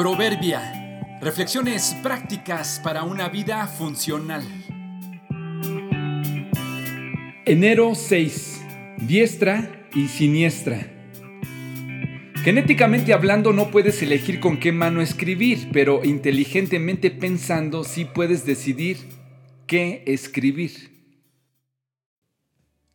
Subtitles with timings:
[0.00, 1.18] Proverbia.
[1.20, 4.42] Reflexiones prácticas para una vida funcional.
[7.44, 8.62] Enero 6.
[8.96, 10.90] Diestra y siniestra.
[12.36, 18.96] Genéticamente hablando no puedes elegir con qué mano escribir, pero inteligentemente pensando sí puedes decidir
[19.66, 21.12] qué escribir.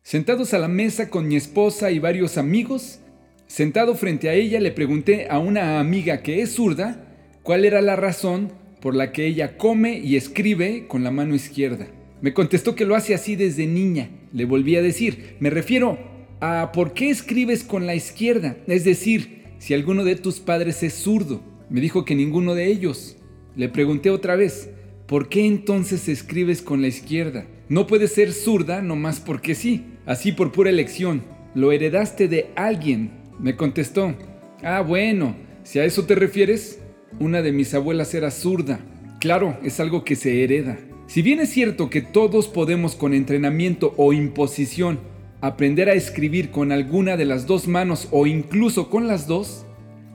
[0.02, 2.98] Sentados a la mesa con mi esposa y varios amigos,
[3.46, 7.05] Sentado frente a ella le pregunté a una amiga que es zurda
[7.46, 8.50] cuál era la razón
[8.80, 11.86] por la que ella come y escribe con la mano izquierda.
[12.20, 14.10] Me contestó que lo hace así desde niña.
[14.32, 15.96] Le volví a decir, me refiero
[16.40, 20.94] a por qué escribes con la izquierda, es decir, si alguno de tus padres es
[20.94, 21.40] zurdo.
[21.70, 23.16] Me dijo que ninguno de ellos.
[23.54, 24.70] Le pregunté otra vez,
[25.06, 27.46] ¿por qué entonces escribes con la izquierda?
[27.68, 31.22] No puedes ser zurda nomás porque sí, así por pura elección.
[31.54, 34.16] Lo heredaste de alguien me contestó,
[34.64, 36.80] ah bueno, si a eso te refieres,
[37.18, 38.80] una de mis abuelas era zurda.
[39.20, 40.78] Claro, es algo que se hereda.
[41.06, 44.98] Si bien es cierto que todos podemos con entrenamiento o imposición
[45.40, 49.64] aprender a escribir con alguna de las dos manos o incluso con las dos,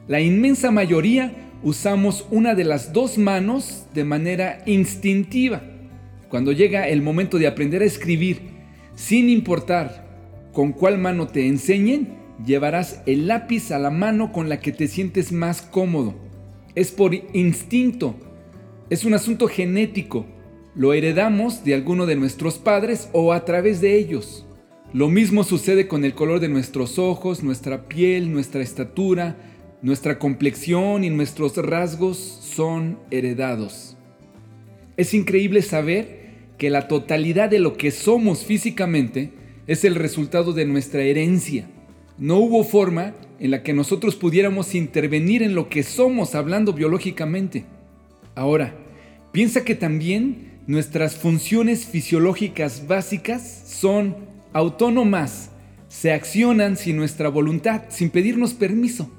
[0.08, 5.62] la inmensa mayoría usamos una de las dos manos de manera instintiva.
[6.30, 8.42] Cuando llega el momento de aprender a escribir,
[8.96, 10.08] sin importar
[10.54, 12.10] con cuál mano te enseñen,
[12.46, 16.31] llevarás el lápiz a la mano con la que te sientes más cómodo.
[16.76, 18.16] Es por instinto.
[18.90, 20.26] Es un asunto genético.
[20.74, 24.46] Lo heredamos de alguno de nuestros padres o a través de ellos.
[24.94, 29.38] Lo mismo sucede con el color de nuestros ojos, nuestra piel, nuestra estatura,
[29.82, 33.98] nuestra complexión y nuestros rasgos son heredados.
[34.98, 36.22] Es increíble saber
[36.58, 39.32] que la totalidad de lo que somos físicamente
[39.68, 41.70] es el resultado de nuestra herencia.
[42.18, 47.66] No hubo forma en la que nosotros pudiéramos intervenir en lo que somos hablando biológicamente.
[48.36, 48.76] Ahora,
[49.32, 54.16] piensa que también nuestras funciones fisiológicas básicas son
[54.54, 55.50] autónomas,
[55.88, 59.12] se accionan sin nuestra voluntad, sin pedirnos permiso.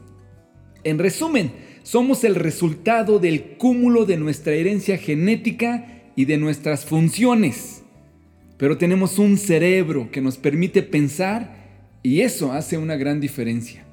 [0.84, 1.50] En resumen,
[1.82, 7.82] somos el resultado del cúmulo de nuestra herencia genética y de nuestras funciones.
[8.56, 11.56] Pero tenemos un cerebro que nos permite pensar
[12.04, 13.84] y eso hace una gran diferencia.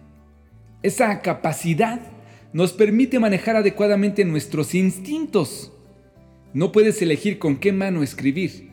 [0.82, 2.00] Esa capacidad
[2.54, 5.74] nos permite manejar adecuadamente nuestros instintos.
[6.54, 8.70] No puedes elegir con qué mano escribir,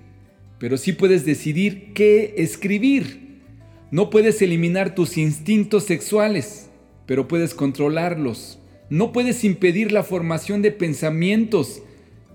[0.61, 3.43] pero sí puedes decidir qué escribir.
[3.91, 6.71] No puedes eliminar tus instintos sexuales,
[7.07, 8.61] pero puedes controlarlos.
[8.89, 11.83] No puedes impedir la formación de pensamientos,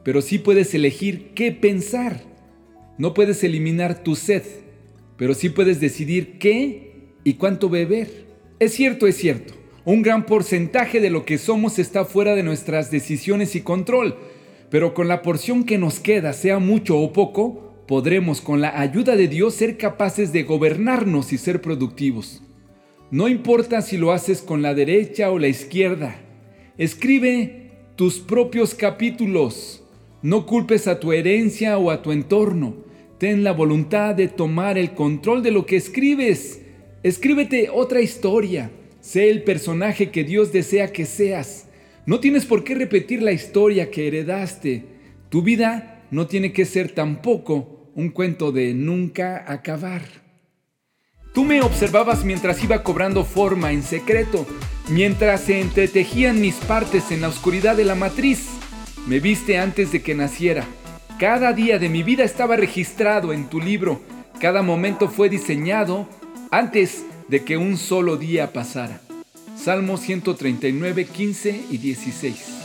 [0.04, 2.22] pero sí puedes elegir qué pensar.
[2.98, 4.44] No puedes eliminar tu sed,
[5.16, 8.26] pero sí puedes decidir qué y cuánto beber.
[8.60, 9.61] Es cierto, es cierto.
[9.84, 14.16] Un gran porcentaje de lo que somos está fuera de nuestras decisiones y control,
[14.70, 19.16] pero con la porción que nos queda, sea mucho o poco, podremos con la ayuda
[19.16, 22.44] de Dios ser capaces de gobernarnos y ser productivos.
[23.10, 26.16] No importa si lo haces con la derecha o la izquierda,
[26.78, 29.84] escribe tus propios capítulos.
[30.22, 32.76] No culpes a tu herencia o a tu entorno.
[33.18, 36.62] Ten la voluntad de tomar el control de lo que escribes
[37.04, 38.70] Escríbete otra historia.
[39.02, 41.66] Sé el personaje que Dios desea que seas.
[42.06, 44.86] No tienes por qué repetir la historia que heredaste.
[45.30, 50.04] Tu vida no tiene que ser tampoco un cuento de nunca acabar.
[51.34, 54.46] Tú me observabas mientras iba cobrando forma en secreto,
[54.90, 58.50] mientras se entretejían mis partes en la oscuridad de la matriz.
[59.08, 60.66] Me viste antes de que naciera.
[61.18, 64.02] Cada día de mi vida estaba registrado en tu libro.
[64.40, 66.08] Cada momento fue diseñado
[66.52, 69.00] antes de que un solo día pasara.
[69.56, 72.61] Salmo 139, 15 y 16.